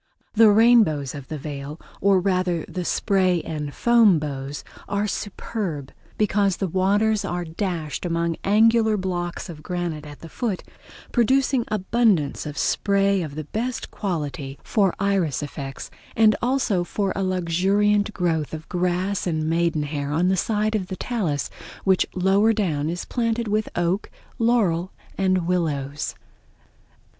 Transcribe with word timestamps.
The 0.33 0.49
rainbows 0.49 1.13
of 1.13 1.27
the 1.27 1.37
Veil, 1.37 1.79
or 2.01 2.19
rather 2.19 2.65
the 2.67 2.83
spray 2.83 3.43
and 3.43 3.71
foam 3.71 4.17
bows, 4.17 4.63
are 4.89 5.05
superb, 5.05 5.91
because 6.17 6.57
the 6.57 6.67
waters 6.67 7.23
are 7.23 7.45
dashed 7.45 8.03
among 8.03 8.37
angular 8.43 8.97
blocks 8.97 9.47
of 9.47 9.61
granite 9.61 10.03
at 10.07 10.21
the 10.21 10.27
foot, 10.27 10.63
producing 11.11 11.65
abundance 11.67 12.47
of 12.47 12.57
spray 12.57 13.21
of 13.21 13.35
the 13.35 13.43
best 13.43 13.91
quality 13.91 14.57
for 14.63 14.95
iris 14.97 15.43
effects, 15.43 15.91
and 16.15 16.35
also 16.41 16.83
for 16.83 17.13
a 17.15 17.21
luxuriant 17.23 18.11
growth 18.11 18.55
of 18.55 18.67
grass 18.69 19.27
and 19.27 19.47
maiden 19.47 19.83
hair 19.83 20.11
on 20.11 20.29
the 20.29 20.35
side 20.35 20.73
of 20.73 20.87
the 20.87 20.95
talus, 20.97 21.47
which 21.83 22.07
lower 22.15 22.53
down 22.53 22.89
is 22.89 23.05
planted 23.05 23.47
with 23.47 23.69
oak, 23.75 24.09
laurel 24.39 24.91
and 25.15 25.45
willows. 25.45 26.15